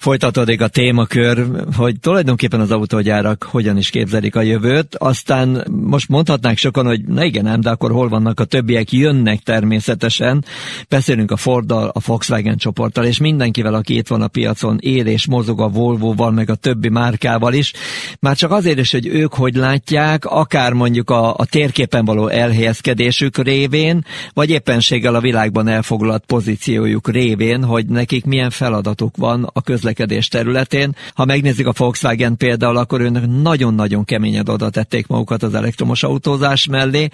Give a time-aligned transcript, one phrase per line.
[0.00, 6.56] folytatódik a témakör, hogy tulajdonképpen az autógyárak hogyan is képzelik a jövőt, aztán most mondhatnánk
[6.56, 10.44] sokan, hogy na igen, nem, de akkor hol vannak a többiek, jönnek természetesen.
[10.88, 15.26] Beszélünk a Forddal, a Volkswagen csoporttal, és mindenkivel, aki itt van a piacon, él és
[15.26, 17.72] mozog a Volvo-val, meg a többi márkával is.
[18.20, 23.38] Már csak azért is, hogy ők hogy látják, akár mondjuk a, a térképen való elhelyezkedésük
[23.38, 29.88] révén, vagy éppenséggel a világban elfoglalt pozíciójuk révén, hogy nekik milyen feladatuk van a közlekedésben
[29.92, 30.96] közlekedés területén.
[31.14, 36.66] Ha megnézzük a Volkswagen például, akkor őnek nagyon-nagyon keményen oda tették magukat az elektromos autózás
[36.66, 37.08] mellé.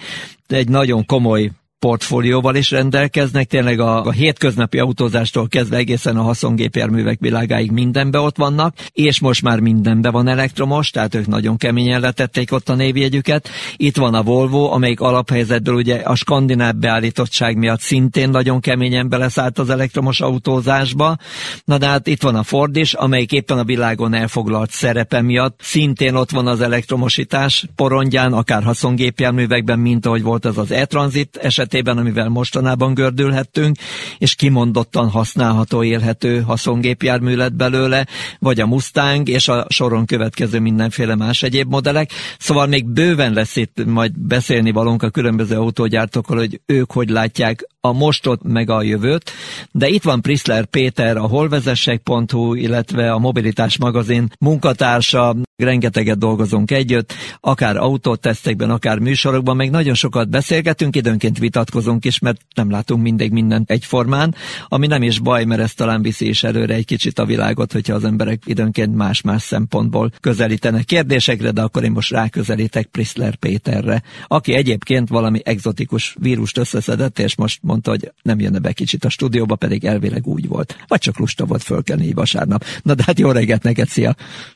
[0.47, 7.19] Egy nagyon komoly portfólióval is rendelkeznek, tényleg a, a hétköznapi autózástól kezdve egészen a haszongépjárművek
[7.19, 12.51] világáig mindenbe ott vannak, és most már mindenbe van elektromos, tehát ők nagyon keményen letették
[12.51, 13.49] ott a névjegyüket.
[13.75, 19.59] Itt van a Volvo, amelyik alaphelyzetből ugye a skandináv beállítottság miatt szintén nagyon keményen beleszállt
[19.59, 21.17] az elektromos autózásba.
[21.65, 25.59] Na de hát itt van a Ford is, amelyik éppen a világon elfoglalt szerepe miatt
[25.63, 31.66] szintén ott van az elektromosítás porondján, akár haszongépjárművekben, mint ahogy volt az az e-transit eset
[31.67, 33.77] esetében, amivel mostanában gördülhettünk,
[34.17, 38.07] és kimondottan használható, élhető haszongépjármű lett belőle,
[38.39, 42.11] vagy a Mustang, és a soron következő mindenféle más egyéb modellek.
[42.39, 47.67] Szóval még bőven lesz itt majd beszélni valónk a különböző autógyártókkal, hogy ők hogy látják
[47.81, 49.31] a mostot meg a jövőt,
[49.71, 57.13] de itt van Prisler Péter, a holvezessek.hu, illetve a Mobilitás magazin munkatársa, rengeteget dolgozunk együtt,
[57.39, 63.31] akár autótesztekben, akár műsorokban, meg nagyon sokat beszélgetünk, időnként vitatkozunk is, mert nem látunk mindig
[63.31, 64.35] mindent egyformán,
[64.67, 67.93] ami nem is baj, mert ez talán viszi is előre egy kicsit a világot, hogyha
[67.93, 74.53] az emberek időnként más-más szempontból közelítenek kérdésekre, de akkor én most ráközelítek Prisler Péterre, aki
[74.53, 79.55] egyébként valami egzotikus vírust összeszedett, és most mondta, hogy nem jönne be kicsit a stúdióba,
[79.55, 80.75] pedig elvileg úgy volt.
[80.87, 82.61] Vagy csak lusta volt fölkelni így vasárnap.
[82.83, 84.11] Na de hát jó reggelt neked, szia!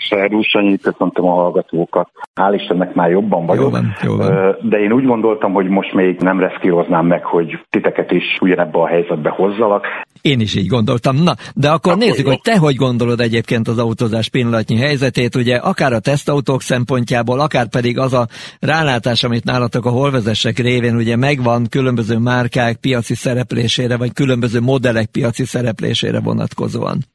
[0.10, 2.10] Szervusz, Sanyi, köszöntöm a hallgatókat.
[2.42, 3.64] Hál' Istennek már jobban vagyok.
[3.64, 4.56] Jó van, jó van.
[4.62, 8.88] De én úgy gondoltam, hogy most még nem reszkíroznám meg, hogy titeket is ugyanebbe a
[8.88, 9.86] helyzetbe hozzalak.
[10.22, 11.16] Én is így gondoltam.
[11.24, 12.30] Na, de akkor, akkor nézzük, jó.
[12.30, 17.68] hogy te hogy gondolod egyébként az autózás pillanatnyi helyzetét, ugye akár a tesztautók szempontjából, akár
[17.68, 18.28] pedig az a
[18.60, 25.06] rálátás, amit nálatok a holvezesek révén ugye megvan különböző márkák piaci szereplésére, vagy különböző modellek
[25.06, 27.06] piaci szereplésére vonatkozóan.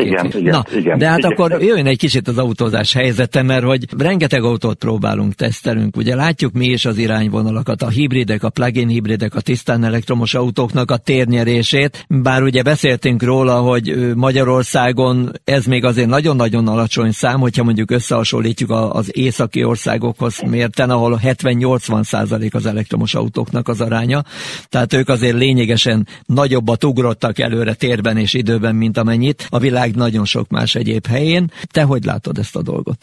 [0.00, 0.98] Igen, igen, Na, igen.
[0.98, 1.30] De hát igen.
[1.30, 5.96] akkor jöjjön egy kicsit az autózás helyzete, mert hogy rengeteg autót próbálunk, tesztelünk.
[5.96, 10.90] Ugye látjuk mi is az irányvonalakat, a hibridek, a plug-in hibridek, a tisztán elektromos autóknak
[10.90, 12.04] a térnyerését.
[12.08, 18.70] Bár ugye beszéltünk róla, hogy Magyarországon ez még azért nagyon-nagyon alacsony szám, hogyha mondjuk összehasonlítjuk
[18.70, 24.22] az északi országokhoz mérten, ahol 70-80 százalék az elektromos autóknak az aránya.
[24.68, 29.46] Tehát ők azért lényegesen nagyobbat ugrottak előre térben és időben, mint amennyit.
[29.48, 31.44] A világ világ nagyon sok más egyéb helyén.
[31.72, 32.98] Te hogy látod ezt a dolgot?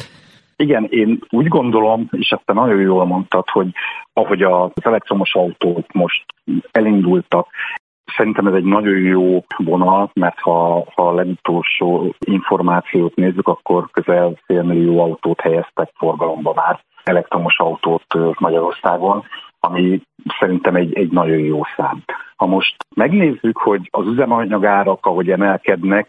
[0.55, 3.67] Igen, én úgy gondolom, és ezt te nagyon jól mondtad, hogy
[4.13, 6.23] ahogy az elektromos autók most
[6.71, 7.47] elindultak,
[8.17, 14.39] Szerintem ez egy nagyon jó vonal, mert ha, ha a legutolsó információt nézzük, akkor közel
[14.45, 19.23] félmillió autót helyeztek forgalomba már, elektromos autót Magyarországon,
[19.59, 20.01] ami
[20.39, 22.03] szerintem egy, egy nagyon jó szám.
[22.35, 26.07] Ha most megnézzük, hogy az üzemanyagárak, ahogy emelkednek,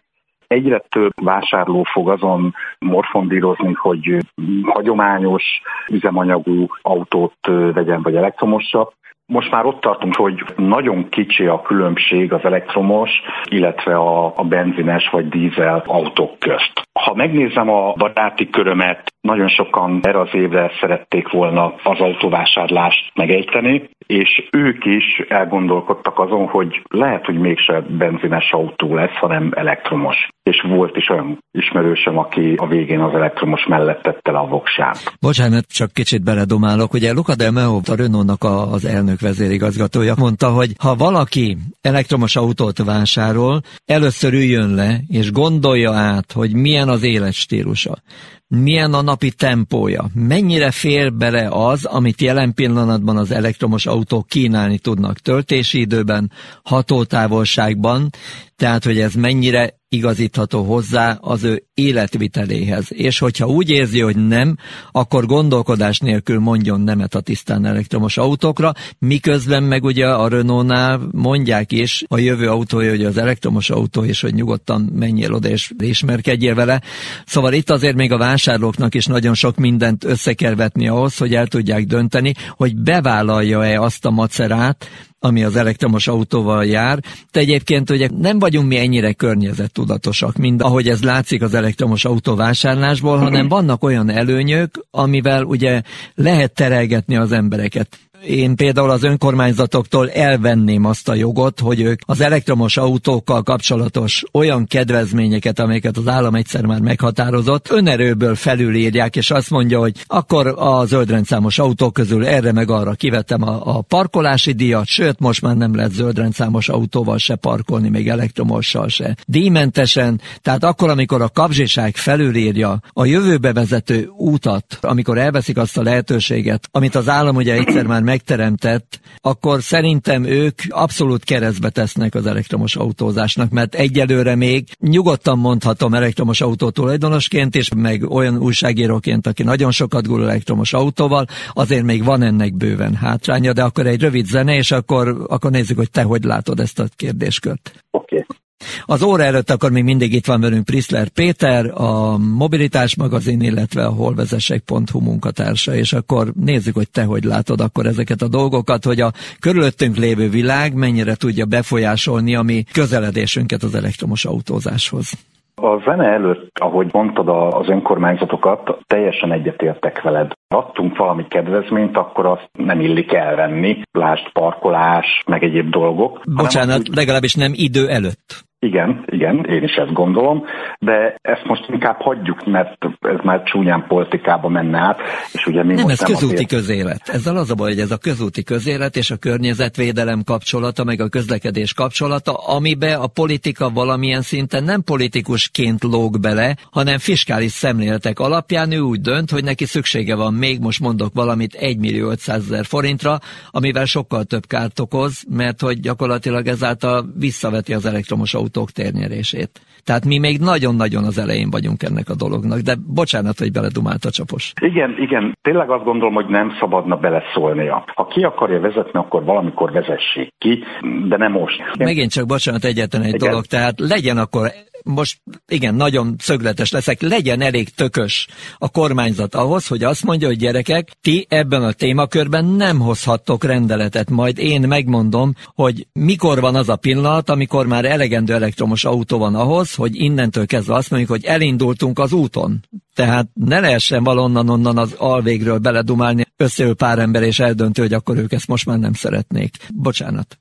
[0.48, 4.16] Egyre több vásárló fog azon morfondírozni, hogy
[4.62, 5.44] hagyományos
[5.88, 8.94] üzemanyagú autót vegyen, vagy elektromosat,
[9.32, 13.10] most már ott tartunk, hogy nagyon kicsi a különbség az elektromos,
[13.48, 16.72] illetve a, a benzines vagy dízel autók közt.
[16.92, 23.90] Ha megnézem a baráti körömet, nagyon sokan erre az évre szerették volna az autóvásárlást megejteni,
[24.06, 30.28] és ők is elgondolkodtak azon, hogy lehet, hogy mégse benzines autó lesz, hanem elektromos.
[30.42, 35.16] És volt is olyan ismerősöm, aki a végén az elektromos mellett tette le a voksát.
[35.20, 36.92] Bocsánat, csak kicsit beledomálok.
[36.92, 42.78] Ugye Luca de Meo, a Renault-nak az elnök vezérigazgatója mondta, hogy ha valaki elektromos autót
[42.78, 48.02] vásárol, először üljön le, és gondolja át, hogy milyen az életstílusa
[48.48, 54.78] milyen a napi tempója, mennyire fér bele az, amit jelen pillanatban az elektromos autók kínálni
[54.78, 56.32] tudnak töltési időben,
[56.62, 58.10] hatótávolságban,
[58.56, 62.86] tehát hogy ez mennyire igazítható hozzá az ő életviteléhez.
[62.88, 64.56] És hogyha úgy érzi, hogy nem,
[64.92, 71.72] akkor gondolkodás nélkül mondjon nemet a tisztán elektromos autókra, miközben meg ugye a Renault-nál mondják
[71.72, 76.54] is a jövő autója, hogy az elektromos autó, és hogy nyugodtan menjél oda és ismerkedjél
[76.54, 76.82] vele.
[77.26, 81.34] Szóval itt azért még a vásárlóknak is nagyon sok mindent össze kell vetni ahhoz, hogy
[81.34, 84.88] el tudják dönteni, hogy bevállalja-e azt a macerát,
[85.20, 87.02] ami az elektromos autóval jár.
[87.30, 92.34] De egyébként ugye nem vagyunk mi ennyire környezettudatosak, mint ahogy ez látszik az elektromos autó
[92.34, 95.82] vásárlásból, hanem vannak olyan előnyök, amivel ugye
[96.14, 97.98] lehet terelgetni az embereket.
[98.26, 104.66] Én például az önkormányzatoktól elvenném azt a jogot, hogy ők az elektromos autókkal kapcsolatos olyan
[104.66, 110.84] kedvezményeket, amelyeket az állam egyszer már meghatározott, önerőből felülírják, és azt mondja, hogy akkor a
[110.84, 115.74] zöldrendszámos autók közül erre meg arra kivettem a, a parkolási díjat, sőt, most már nem
[115.74, 119.16] lehet zöldrendszámos autóval se parkolni, még elektromossal se.
[119.26, 125.82] Díjmentesen, tehát akkor, amikor a kapzsiság felülírja a jövőbe vezető útat, amikor elveszik azt a
[125.82, 132.26] lehetőséget, amit az állam ugye egyszer már megteremtett, akkor szerintem ők abszolút keresztbe tesznek az
[132.26, 139.42] elektromos autózásnak, mert egyelőre még nyugodtan mondhatom elektromos autó tulajdonosként, és meg olyan újságíróként, aki
[139.42, 144.26] nagyon sokat gurul elektromos autóval, azért még van ennek bőven hátránya, de akkor egy rövid
[144.26, 147.84] zene, és akkor, akkor nézzük, hogy te hogy látod ezt a kérdéskört.
[147.90, 148.14] Oké.
[148.14, 148.37] Okay.
[148.84, 153.84] Az óra előtt akkor még mindig itt van velünk Priszler Péter, a Mobilitás magazin, illetve
[153.84, 159.00] a holvezesek.hu munkatársa, és akkor nézzük, hogy te hogy látod akkor ezeket a dolgokat, hogy
[159.00, 165.12] a körülöttünk lévő világ mennyire tudja befolyásolni a mi közeledésünket az elektromos autózáshoz.
[165.60, 170.32] A zene előtt, ahogy mondtad az önkormányzatokat, teljesen egyetértek veled.
[170.48, 176.22] Adtunk valami kedvezményt, akkor azt nem illik elvenni, lásd parkolás, meg egyéb dolgok.
[176.36, 178.47] Bocsánat, legalábbis nem idő előtt.
[178.60, 180.44] Igen, igen, én is ezt gondolom,
[180.78, 185.00] de ezt most inkább hagyjuk, mert ez már csúnyán politikába menne át,
[185.32, 186.48] és ugye mi nem, most ez nem közúti azért...
[186.48, 187.00] közélet.
[187.04, 191.08] Ezzel az a baj, hogy ez a közúti közélet és a környezetvédelem kapcsolata, meg a
[191.08, 198.72] közlekedés kapcsolata, amibe a politika valamilyen szinten nem politikusként lóg bele, hanem fiskális szemléletek alapján
[198.72, 202.64] ő úgy dönt, hogy neki szüksége van még, most mondok valamit, 1 millió 500 ezer
[202.64, 203.18] forintra,
[203.50, 209.50] amivel sokkal több kárt okoz, mert hogy gyakorlatilag ezáltal visszaveti az elektromos autót autók térnyerését.
[209.84, 214.10] Tehát mi még nagyon-nagyon az elején vagyunk ennek a dolognak, de bocsánat, hogy beledumált a
[214.10, 214.52] csapos.
[214.60, 217.84] Igen, igen, tényleg azt gondolom, hogy nem szabadna beleszólnia.
[217.94, 220.64] Ha ki akarja vezetni, akkor valamikor vezessék ki,
[221.08, 221.62] de nem most.
[221.78, 223.28] Megint csak bocsánat, egyetlen egy igen.
[223.28, 224.50] dolog, tehát legyen akkor
[224.88, 230.38] most igen, nagyon szögletes leszek, legyen elég tökös a kormányzat ahhoz, hogy azt mondja, hogy
[230.38, 236.68] gyerekek, ti ebben a témakörben nem hozhattok rendeletet, majd én megmondom, hogy mikor van az
[236.68, 241.24] a pillanat, amikor már elegendő elektromos autó van ahhoz, hogy innentől kezdve azt mondjuk, hogy
[241.24, 242.60] elindultunk az úton.
[242.94, 248.16] Tehát ne lehessen valonnan onnan az alvégről beledumálni, összeül pár ember és eldöntő, hogy akkor
[248.16, 249.56] ők ezt most már nem szeretnék.
[249.74, 250.38] Bocsánat.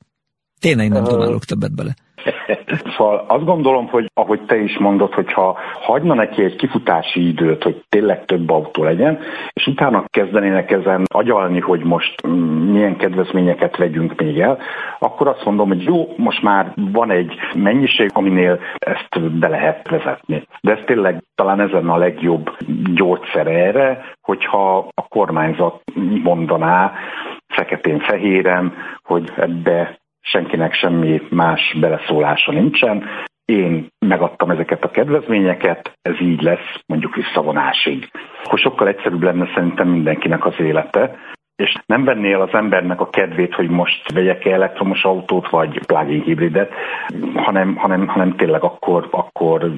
[0.60, 1.94] Tényleg nem dumálok többet bele.
[2.98, 7.84] Szóval azt gondolom, hogy ahogy te is mondod, hogyha hagyna neki egy kifutási időt, hogy
[7.90, 9.20] tényleg több autó legyen,
[9.54, 12.32] és utána kezdenének ezen agyalni, hogy most mm,
[12.72, 14.58] milyen kedvezményeket vegyünk még el,
[15.00, 20.48] akkor azt mondom, hogy jó, most már van egy mennyiség, aminél ezt be lehet vezetni.
[20.62, 22.58] De ez tényleg talán ezen a legjobb
[22.94, 25.84] gyógyszer erre, hogyha a kormányzat
[26.24, 26.94] mondaná
[27.48, 29.98] feketén-fehéren, hogy ebbe
[30.32, 33.04] senkinek semmi más beleszólása nincsen.
[33.46, 38.10] Én megadtam ezeket a kedvezményeket, ez így lesz mondjuk visszavonásig.
[38.44, 41.16] Akkor sokkal egyszerűbb lenne szerintem mindenkinek az élete,
[41.56, 46.22] és nem vennél az embernek a kedvét, hogy most vegyek -e elektromos autót, vagy plug-in
[46.22, 46.74] hibridet,
[47.36, 49.72] hanem, hanem, hanem tényleg akkor, akkor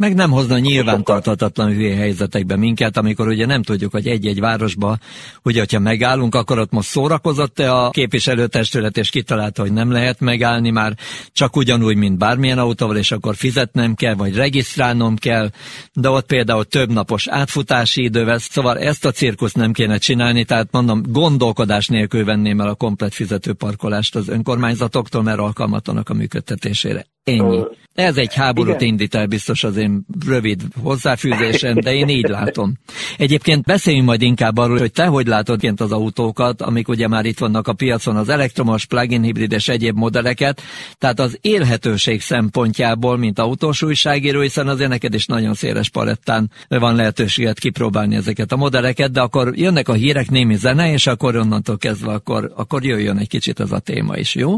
[0.00, 4.98] meg nem hozna nyilvántarthatatlan hülye helyzetekbe minket, amikor ugye nem tudjuk, hogy egy-egy városba,
[5.42, 10.70] ugye, hogyha megállunk, akkor ott most szórakozott-e a képviselőtestület, és kitalálta, hogy nem lehet megállni
[10.70, 10.96] már
[11.32, 15.50] csak ugyanúgy, mint bármilyen autóval, és akkor fizetnem kell, vagy regisztrálnom kell,
[15.92, 20.44] de ott például több napos átfutási idő vesz, szóval ezt a cirkuszt nem kéne csinálni,
[20.44, 27.06] tehát mondom, gondolkodás nélkül venném el a komplet fizetőparkolást az önkormányzatoktól, mert alkalmatlanak a működtetésére.
[27.38, 27.64] Ennyi.
[27.94, 28.88] Ez egy háborút Igen.
[28.88, 32.72] indít el biztos az én rövid hozzáfűzésen, de én így látom.
[33.16, 37.24] Egyébként beszéljünk majd inkább arról, hogy te hogy látod kint az autókat, amik ugye már
[37.24, 40.62] itt vannak a piacon, az elektromos, plug-in hibrid és egyéb modelleket,
[40.98, 46.94] tehát az élhetőség szempontjából, mint autós újságíró, hiszen azért neked is nagyon széles palettán van
[46.94, 51.78] lehetőséget kipróbálni ezeket a modelleket, de akkor jönnek a hírek, némi zene, és akkor onnantól
[51.78, 54.52] kezdve akkor, akkor jöjjön egy kicsit ez a téma is, jó?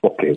[0.00, 0.30] Oké.
[0.30, 0.36] Okay.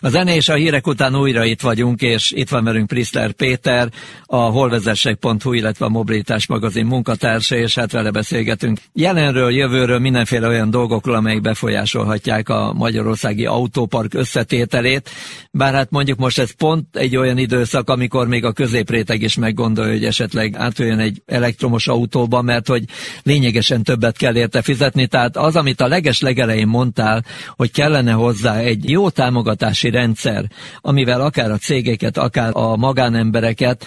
[0.00, 3.88] A zene és a hírek után újra itt vagyunk, és itt van velünk Priszler Péter,
[4.26, 10.70] a holvezessek.hu, illetve a Mobilitás magazin munkatársa, és hát vele beszélgetünk jelenről, jövőről, mindenféle olyan
[10.70, 15.10] dolgokról, amelyek befolyásolhatják a magyarországi autópark összetételét.
[15.50, 19.92] Bár hát mondjuk most ez pont egy olyan időszak, amikor még a középréteg is meggondolja,
[19.92, 22.84] hogy esetleg átjöjjön egy elektromos autóba, mert hogy
[23.22, 25.06] lényegesen többet kell érte fizetni.
[25.06, 27.24] Tehát az, amit a leges legelején mondtál,
[27.56, 30.44] hogy kellene hozzá egy jó támogatás, támogatási rendszer,
[30.80, 33.86] amivel akár a cégeket, akár a magánembereket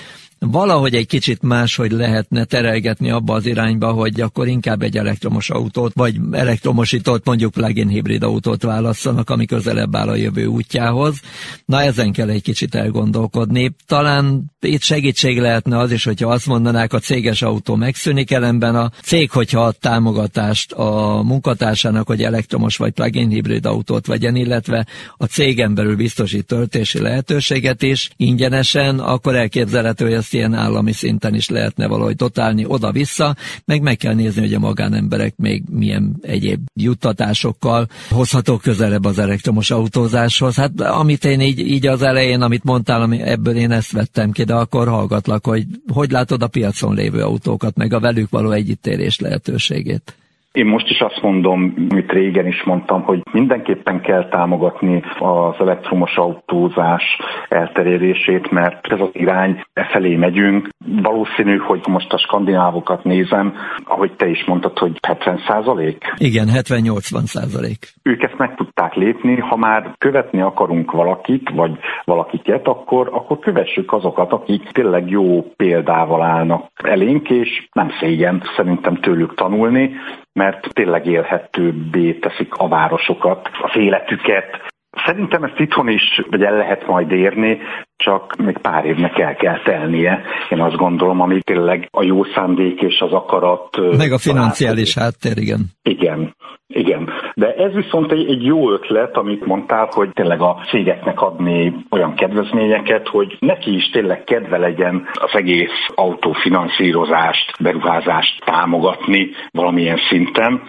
[0.52, 5.94] valahogy egy kicsit máshogy lehetne terelgetni abba az irányba, hogy akkor inkább egy elektromos autót,
[5.96, 11.20] vagy elektromosított mondjuk plug-in hibrid autót válasszanak, ami közelebb áll a jövő útjához.
[11.66, 13.76] Na ezen kell egy kicsit elgondolkodni.
[13.88, 18.92] Talán itt segítség lehetne az is, hogyha azt mondanák, a céges autó megszűnik, ellenben a
[19.02, 25.26] cég, hogyha ad támogatást a munkatársának, hogy elektromos vagy plug-in hibrid autót vegyen, illetve a
[25.26, 31.50] cégen belül biztosít töltési lehetőséget is ingyenesen, akkor elképzelhető, hogy ezt ilyen állami szinten is
[31.50, 33.36] lehetne valahogy totálni oda-vissza,
[33.66, 39.72] meg meg kell nézni, hogy a magánemberek még milyen egyéb juttatásokkal hozhatók közelebb az elektromos
[39.72, 40.56] autózáshoz.
[40.56, 44.44] Hát amit én így, így az elején, amit mondtál, ami ebből én ezt vettem ki,
[44.44, 49.20] de akkor hallgatlak, hogy hogy látod a piacon lévő autókat, meg a velük való együttérés
[49.20, 50.16] lehetőségét.
[50.54, 56.16] Én most is azt mondom, amit régen is mondtam, hogy mindenképpen kell támogatni az elektromos
[56.16, 57.04] autózás
[57.50, 60.70] elterjedését, mert ez az irány, e felé megyünk.
[61.02, 66.14] Valószínű, hogy most a skandinávokat nézem, ahogy te is mondtad, hogy 70 százalék?
[66.18, 67.94] Igen, 70-80 százalék.
[68.04, 73.94] Ők ezt meg tudták lépni, ha már követni akarunk valakit, vagy valakiket, akkor, akkor kövessük
[73.94, 79.92] azokat, akik tényleg jó példával állnak elénk, és nem szégyen szerintem tőlük tanulni,
[80.34, 84.72] mert tényleg élhetőbbé teszik a városokat, az életüket.
[85.06, 87.60] Szerintem ezt itthon is vagy el lehet majd érni,
[87.96, 90.24] csak még pár évnek el kell telnie.
[90.50, 93.98] Én azt gondolom, ami tényleg a jó szándék és az akarat.
[93.98, 95.60] Meg a financiális háttér, igen.
[95.82, 96.34] Igen.
[96.76, 101.76] Igen, de ez viszont egy, egy jó ötlet, amit mondtál, hogy tényleg a cégeknek adni
[101.90, 110.62] olyan kedvezményeket, hogy neki is tényleg kedve legyen az egész autófinanszírozást, beruházást támogatni valamilyen szinten.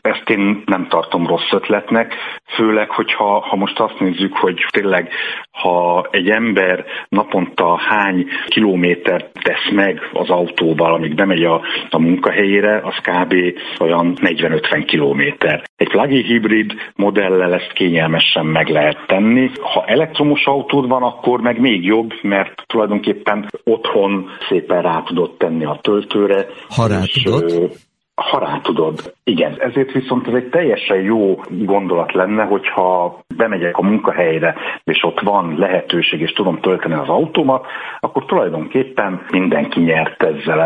[0.00, 2.14] Ezt én nem tartom rossz ötletnek,
[2.54, 5.08] főleg, hogyha ha most azt nézzük, hogy tényleg
[5.62, 12.80] ha egy ember naponta hány kilométert tesz meg az autóval, amíg bemegy a, a munkahelyére,
[12.84, 13.34] az kb.
[13.80, 15.62] olyan 40-50 kilométer.
[15.76, 19.50] Egy plug-in hibrid modellel ezt kényelmesen meg lehet tenni.
[19.60, 25.64] Ha elektromos autód van, akkor meg még jobb, mert tulajdonképpen otthon szépen rá tudod tenni
[25.64, 26.46] a töltőre.
[26.68, 27.70] Ha rá tudod
[28.14, 29.14] ha rá tudod.
[29.24, 34.54] Igen, ezért viszont ez egy teljesen jó gondolat lenne, hogyha bemegyek a munkahelyre,
[34.84, 37.66] és ott van lehetőség, és tudom tölteni az autómat,
[38.00, 40.60] akkor tulajdonképpen mindenki nyert ezzel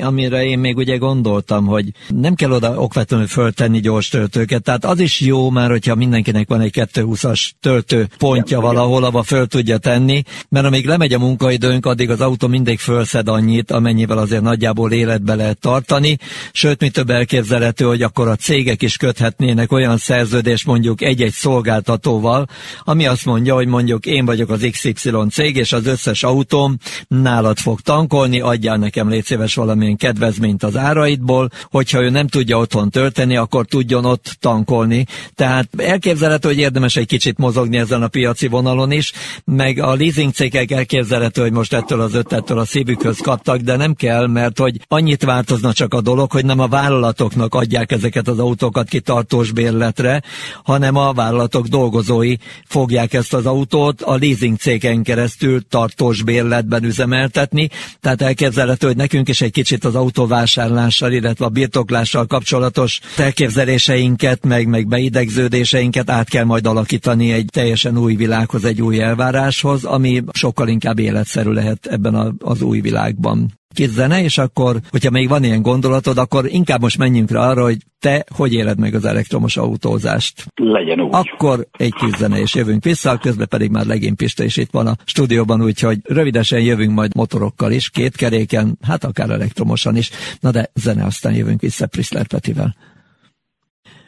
[0.00, 5.00] amire én még ugye gondoltam, hogy nem kell oda okvetlenül föltenni gyors töltőket, tehát az
[5.00, 9.78] is jó már, hogyha mindenkinek van egy 220-as töltő pontja igen, valahol, ahol föl tudja
[9.78, 14.92] tenni, mert amíg lemegy a munkaidőnk, addig az autó mindig fölszed annyit, amennyivel azért nagyjából
[14.92, 16.18] életbe lehet tartani,
[16.52, 22.48] sőt, mi több elképzelhető, hogy akkor a cégek is köthetnének olyan szerződést mondjuk egy-egy szolgáltatóval,
[22.84, 26.76] ami azt mondja, hogy mondjuk én vagyok az XY cég, és az összes autóm
[27.08, 32.58] nálad fog tankolni, adjál nekem légy szíves valamilyen kedvezményt az áraidból, hogyha ő nem tudja
[32.58, 35.06] otthon tölteni, akkor tudjon ott tankolni.
[35.34, 39.12] Tehát elképzelhető, hogy érdemes egy kicsit mozogni ezen a piaci vonalon is,
[39.44, 43.94] meg a leasing cégek elképzelhető, hogy most ettől az ötlettől a szívükhöz kaptak, de nem
[43.94, 48.38] kell, mert hogy annyit változna csak a dolog, hogy nem a vállalatoknak adják ezeket az
[48.38, 50.22] autókat ki tartós bérletre,
[50.64, 52.36] hanem a vállalatok dolgozói
[52.66, 57.68] fogják ezt az autót a leasing cégen keresztül tartós bérletben üzemeltetni.
[58.00, 64.66] Tehát elképzelhető, hogy nekünk is egy kicsit az autóvásárlással, illetve a birtoklással kapcsolatos elképzeléseinket, meg,
[64.66, 70.68] meg beidegződéseinket át kell majd alakítani egy teljesen új világhoz, egy új elváráshoz, ami sokkal
[70.68, 75.44] inkább életszerű lehet ebben a, az új világban kis zene, és akkor, hogyha még van
[75.44, 79.56] ilyen gondolatod, akkor inkább most menjünk rá arra, hogy te hogy éled meg az elektromos
[79.56, 80.46] autózást.
[80.54, 81.10] Legyen úgy.
[81.12, 84.86] Akkor egy kis zene, és jövünk vissza, közben pedig már Legén Pista is itt van
[84.86, 90.10] a stúdióban, úgyhogy rövidesen jövünk majd motorokkal is, két keréken, hát akár elektromosan is.
[90.40, 92.76] Na de zene, aztán jövünk vissza Priszler Petivel.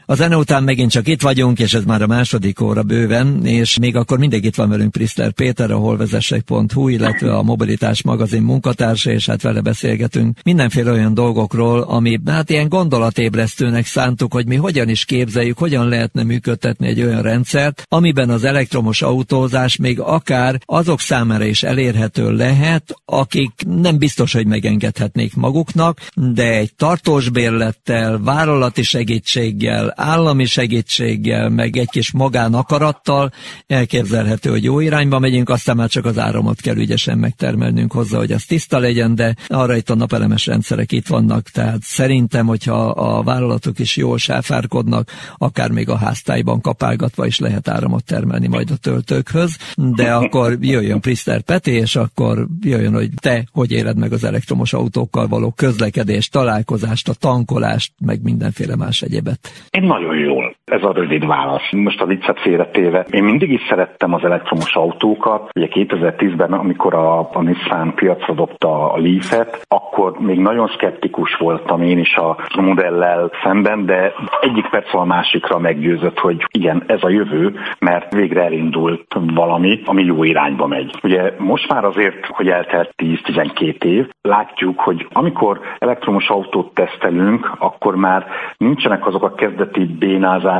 [0.07, 3.79] A zene után megint csak itt vagyunk, és ez már a második óra bőven, és
[3.79, 9.11] még akkor mindig itt van velünk Priszter Péter, a holvezesek.hu, illetve a Mobilitás magazin munkatársa,
[9.11, 14.89] és hát vele beszélgetünk mindenféle olyan dolgokról, ami hát ilyen gondolatébresztőnek szántuk, hogy mi hogyan
[14.89, 21.01] is képzeljük, hogyan lehetne működtetni egy olyan rendszert, amiben az elektromos autózás még akár azok
[21.01, 28.83] számára is elérhető lehet, akik nem biztos, hogy megengedhetnék maguknak, de egy tartós bérlettel, vállalati
[28.83, 33.33] segítséggel, állami segítséggel, meg egy kis magánakarattal
[33.67, 38.33] elképzelhető, hogy jó irányba megyünk, aztán már csak az áramot kell ügyesen megtermelnünk hozzá, hogy
[38.33, 43.23] az tiszta legyen, de arra itt a napelemes rendszerek itt vannak, tehát szerintem, hogyha a
[43.23, 48.77] vállalatok is jól sáfárkodnak, akár még a háztályban kapálgatva is lehet áramot termelni majd a
[48.77, 54.25] töltőkhöz, de akkor jöjjön Prister Peti, és akkor jöjjön, hogy te hogy éled meg az
[54.25, 59.51] elektromos autókkal való közlekedést, találkozást, a tankolást, meg mindenféle más egyebet.
[59.71, 60.54] Én nagyon jól.
[60.65, 61.71] Ez a rövid válasz.
[61.71, 63.07] Most a viccet félretéve.
[63.11, 65.51] Én mindig is szerettem az elektromos autókat.
[65.55, 71.83] Ugye 2010-ben, amikor a, a Nissan piacra dobta a Leaf-et, akkor még nagyon szkeptikus voltam
[71.83, 77.09] én is a modellel szemben, de egyik perc a másikra meggyőzött, hogy igen, ez a
[77.09, 80.95] jövő, mert végre elindult valami, ami jó irányba megy.
[81.03, 87.97] Ugye most már azért, hogy eltelt 10-12 év, látjuk, hogy amikor elektromos autót tesztelünk, akkor
[87.97, 90.54] már nincsenek azok a kezdeti bénázások,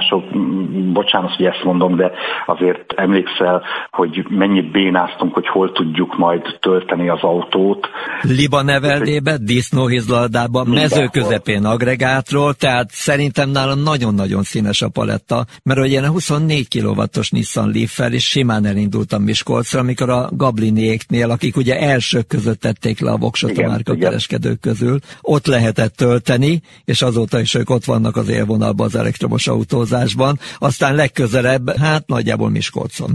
[0.93, 2.13] bocsánat, hogy ezt mondom, de
[2.47, 7.89] azért emlékszel, hogy mennyit bénáztunk, hogy hol tudjuk majd tölteni az autót.
[8.23, 16.05] Liba neveldébe, disznóhizladába, mező közepén agregátról, tehát szerintem nálam nagyon-nagyon színes a paletta, mert én
[16.05, 22.27] a 24 kW-os Nissan Leaf-fel is simán elindultam Miskolcra, amikor a Gabliniéknél, akik ugye elsők
[22.27, 27.55] között tették le a voksot a márka kereskedők közül, ott lehetett tölteni, és azóta is
[27.55, 29.49] ők ott vannak az élvonalban az elektromos
[29.85, 33.11] autózásban, aztán legközelebb, hát nagyjából Miskolcon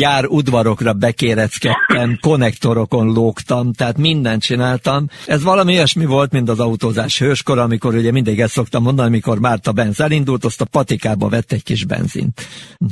[0.00, 5.06] gyár udvarokra bekéreckedtem, konnektorokon lógtam, tehát mindent csináltam.
[5.26, 9.38] Ez valami olyasmi volt, mint az autózás hőskor, amikor ugye mindig ezt szoktam mondani, amikor
[9.40, 12.32] Márta Benz elindult, azt a patikába vett egy kis benzint.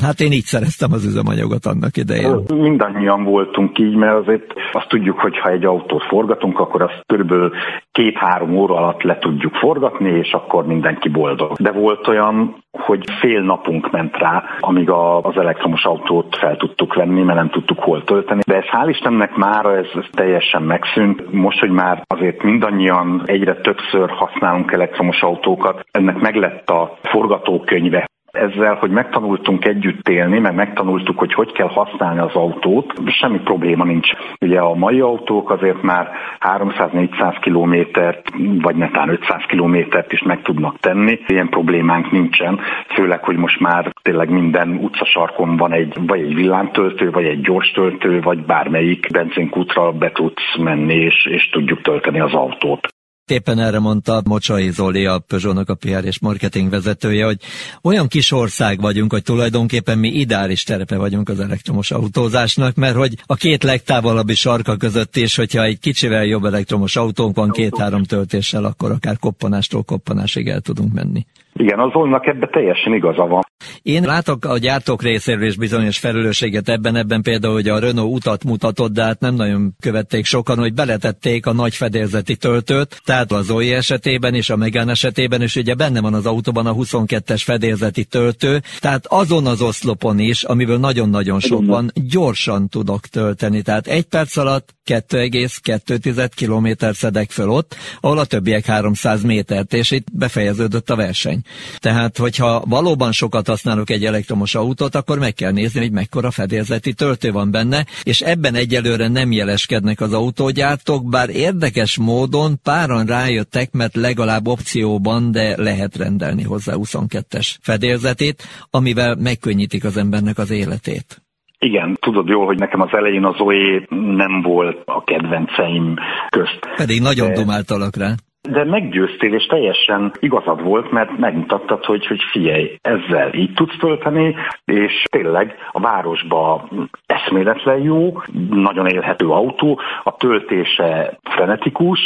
[0.03, 2.43] Hát én így szereztem az üzemanyagot annak idején.
[2.55, 7.53] Mindannyian voltunk így, mert azért azt tudjuk, hogy ha egy autót forgatunk, akkor azt körülbelül
[7.93, 11.57] két-három óra alatt le tudjuk forgatni, és akkor mindenki boldog.
[11.57, 16.95] De volt olyan, hogy fél napunk ment rá, amíg a, az elektromos autót fel tudtuk
[16.95, 18.41] venni, mert nem tudtuk hol tölteni.
[18.47, 21.33] De ez hál' Istennek már ez, ez teljesen megszűnt.
[21.33, 28.75] Most, hogy már azért mindannyian egyre többször használunk elektromos autókat, ennek meglett a forgatókönyve, ezzel,
[28.75, 34.11] hogy megtanultunk együtt élni, meg megtanultuk, hogy hogy kell használni az autót, semmi probléma nincs.
[34.41, 36.11] Ugye a mai autók azért már
[36.41, 38.31] 300-400 kilométert,
[38.63, 41.21] vagy netán 500 kilométert is meg tudnak tenni.
[41.27, 42.61] Ilyen problémánk nincsen,
[42.95, 47.71] főleg, hogy most már tényleg minden utcasarkon van egy, vagy egy villámtöltő, vagy egy gyors
[47.71, 52.92] töltő, vagy bármelyik benzinkútra be tudsz menni, és, és tudjuk tölteni az autót.
[53.27, 57.37] Éppen erre mondta Mocsai Zoli, a Peugeot-nak a PR és marketing vezetője, hogy
[57.83, 63.15] olyan kis ország vagyunk, hogy tulajdonképpen mi ideális terepe vagyunk az elektromos autózásnak, mert hogy
[63.27, 68.65] a két legtávolabbi sarka között is, hogyha egy kicsivel jobb elektromos autónk van két-három töltéssel,
[68.65, 71.27] akkor akár koppanástól koppanásig el tudunk menni.
[71.55, 73.43] Igen, az Zolnak ebben teljesen igaza van.
[73.83, 78.45] Én látok a gyártók részéről is bizonyos felelősséget ebben, ebben például, hogy a Renault utat
[78.45, 83.47] mutatott, de hát nem nagyon követték sokan, hogy beletették a nagy fedélzeti töltőt, tehát az
[83.47, 88.05] Zoe esetében és a Megán esetében is ugye benne van az autóban a 22-es fedélzeti
[88.05, 94.05] töltő, tehát azon az oszlopon is, amiből nagyon-nagyon sok van, gyorsan tudok tölteni, tehát egy
[94.05, 100.91] perc alatt 2,2 kilométer szedek föl ott, ahol a többiek 300 métert, és itt befejeződött
[100.91, 101.41] a verseny.
[101.79, 106.93] Tehát, hogyha valóban sokat használok egy elektromos autót, akkor meg kell nézni, hogy mekkora fedélzeti
[106.93, 113.73] töltő van benne, és ebben egyelőre nem jeleskednek az autógyártók, bár érdekes módon páran rájöttek,
[113.73, 121.23] mert legalább opcióban, de lehet rendelni hozzá 22-es fedélzetét, amivel megkönnyítik az embernek az életét.
[121.63, 125.97] Igen, tudod jól, hogy nekem az elején az OE nem volt a kedvenceim
[126.29, 126.59] közt.
[126.77, 127.35] Pedig nagyon de...
[127.35, 128.11] dumáltalak rá.
[128.49, 134.35] De meggyőztél, és teljesen igazad volt, mert megmutattad, hogy, hogy figyelj, ezzel így tudsz tölteni,
[134.65, 136.69] és tényleg a városba
[137.07, 142.01] eszméletlen jó, nagyon élhető autó, a töltése frenetikus,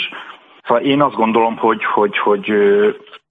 [0.66, 2.52] Szóval én azt gondolom, hogy, hogy, hogy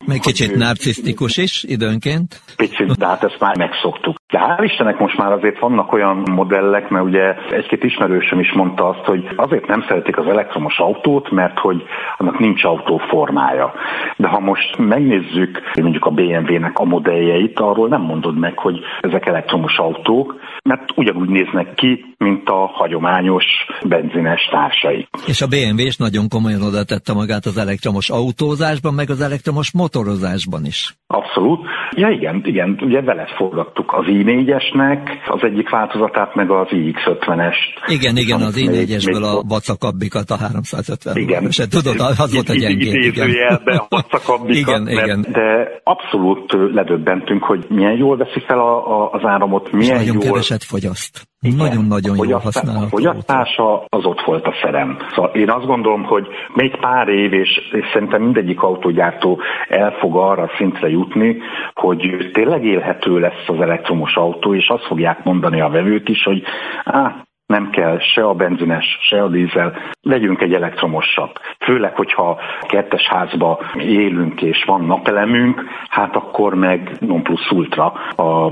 [0.05, 2.41] Meg kicsit narcisztikus is időnként.
[2.55, 4.15] Picit, de hát ezt már megszoktuk.
[4.35, 8.87] De hál' Istennek most már azért vannak olyan modellek, mert ugye egy-két ismerősöm is mondta
[8.87, 11.83] azt, hogy azért nem szeretik az elektromos autót, mert hogy
[12.17, 13.73] annak nincs autó formája.
[14.17, 19.25] De ha most megnézzük mondjuk a BMW-nek a modelljeit, arról nem mondod meg, hogy ezek
[19.25, 23.45] elektromos autók, mert ugyanúgy néznek ki, mint a hagyományos
[23.85, 25.07] benzines társai.
[25.27, 29.73] És a BMW is nagyon komolyan oda tette magát az elektromos autózásban, meg az elektromos
[29.73, 30.95] motorozásban is.
[31.07, 31.59] Abszolút.
[31.91, 37.73] Ja igen, igen, ugye veled forgattuk az i4-esnek az egyik változatát, meg az iX50-est.
[37.85, 41.51] Igen, igen, az i4-esből a vacakabbikat, a 350 Igen.
[41.51, 42.93] Se, tudod, az volt a gyengébb.
[42.93, 44.87] Idézőjelbe a vacakabbikat.
[44.87, 45.25] igen, igen.
[45.31, 50.23] De abszolút ledöbbentünk, hogy milyen jól veszi fel a, a, az áramot, milyen nagyon jól...
[50.23, 51.27] keveset fogyaszt.
[51.53, 52.85] Nagyon-nagyon jól használható.
[52.85, 54.97] A fogyasztása az ott volt a szerem.
[55.13, 60.15] Szóval én azt gondolom, hogy még pár év, és, és szerintem mindegyik autógyártó el fog
[60.15, 61.37] arra szintre jutni,
[61.73, 66.43] hogy tényleg élhető lesz az elektromos autó, és azt fogják mondani a vevők is, hogy
[66.83, 71.39] á, nem kell se a benzines, se a dízel, legyünk egy elektromosat.
[71.59, 77.93] Főleg, hogyha kettes házba élünk és van napelemünk, hát akkor meg non plus ultra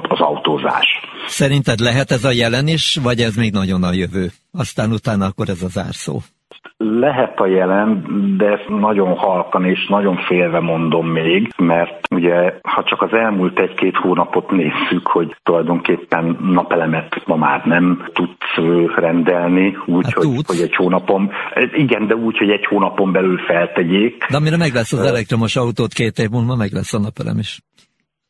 [0.02, 0.86] az autózás.
[1.28, 4.32] Szerinted lehet ez a jelen is, vagy ez még nagyon a jövő?
[4.52, 6.20] Aztán utána akkor ez az árszó
[6.78, 8.06] lehet a jelen,
[8.38, 13.60] de ezt nagyon halkan és nagyon félve mondom még, mert ugye ha csak az elmúlt
[13.60, 18.56] egy-két hónapot nézzük, hogy tulajdonképpen napelemet ma már nem tudsz
[18.96, 21.32] rendelni, úgy, hát hogy, hogy egy hónapon,
[21.74, 24.26] igen, de úgy, hogy egy hónapon belül feltegyék.
[24.30, 27.60] De amire meg lesz az elektromos autót két év múlva, meg lesz a napelem is.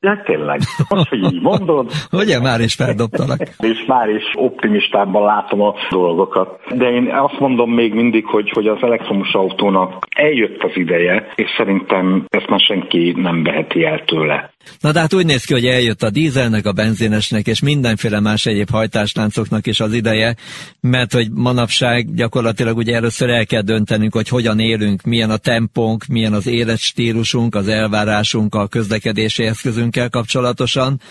[0.04, 0.60] Ja, tényleg.
[0.90, 1.92] Most, hogy így mondod.
[2.22, 3.40] Ugye, már is feldobtalak.
[3.60, 6.60] És már is optimistában látom a dolgokat.
[6.76, 11.50] De én azt mondom még mindig, hogy, hogy az elektromos autónak eljött az ideje, és
[11.58, 14.53] szerintem ezt már senki nem veheti el tőle.
[14.80, 18.46] Na de hát úgy néz ki, hogy eljött a dízelnek, a benzinesnek és mindenféle más
[18.46, 20.36] egyéb hajtásláncoknak is az ideje,
[20.80, 26.06] mert hogy manapság gyakorlatilag ugye először el kell döntenünk, hogy hogyan élünk, milyen a tempónk,
[26.06, 31.02] milyen az életstílusunk, az elvárásunk a közlekedési eszközünkkel kapcsolatosan,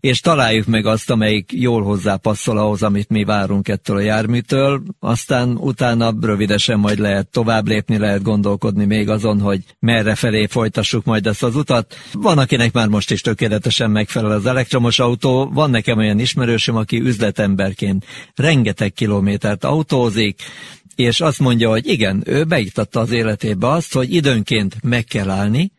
[0.00, 5.56] és találjuk meg azt, amelyik jól hozzápasszol ahhoz, amit mi várunk ettől a járműtől, aztán
[5.56, 11.26] utána rövidesen majd lehet tovább lépni, lehet gondolkodni még azon, hogy merre felé folytassuk majd
[11.26, 11.94] ezt az utat.
[12.12, 17.00] Van, akinek már most is tökéletesen megfelel az elektromos autó, van nekem olyan ismerősöm, aki
[17.00, 20.42] üzletemberként rengeteg kilométert autózik,
[20.94, 25.72] és azt mondja, hogy igen, ő beiktatta az életébe azt, hogy időnként meg kell állni,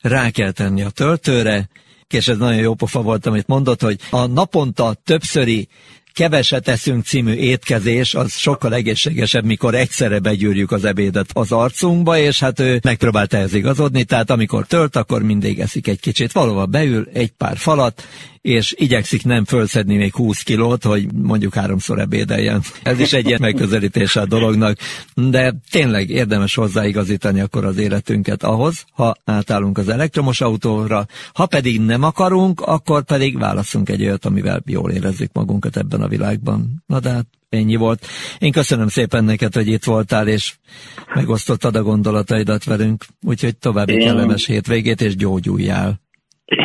[0.00, 1.68] rá kell tenni a töltőre,
[2.14, 5.68] és ez nagyon jó pofa volt, amit mondott, hogy a naponta többszöri
[6.16, 12.40] keveset eszünk című étkezés, az sokkal egészségesebb, mikor egyszerre begyűrjük az ebédet az arcunkba, és
[12.40, 16.32] hát ő megpróbált ehhez igazodni, tehát amikor tölt, akkor mindig eszik egy kicsit.
[16.32, 18.02] Valóban beül egy pár falat,
[18.46, 22.62] és igyekszik nem fölszedni még 20 kilót, hogy mondjuk háromszor ebédeljen.
[22.82, 24.78] Ez is egy ilyen megközelítése a dolognak,
[25.14, 31.80] de tényleg érdemes hozzáigazítani akkor az életünket ahhoz, ha átállunk az elektromos autóra, ha pedig
[31.80, 36.82] nem akarunk, akkor pedig válaszunk egy olyat, amivel jól érezzük magunkat ebben a világban.
[36.86, 38.06] Na de hát ennyi volt.
[38.38, 40.54] Én köszönöm szépen neked, hogy itt voltál, és
[41.14, 44.06] megosztottad a gondolataidat velünk, úgyhogy további Én...
[44.06, 46.04] kellemes hétvégét, és gyógyuljál.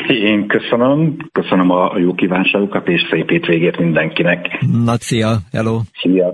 [0.08, 4.66] Én köszönöm, köszönöm a jó kívánságokat, és szép hétvégét mindenkinek.
[4.86, 5.80] Na, szia, hello!
[6.02, 6.34] Szia!